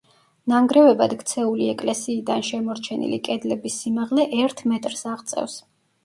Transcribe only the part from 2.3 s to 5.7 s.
შემორჩენილი კედლების სიმაღლე ერთ მეტრს აღწევს.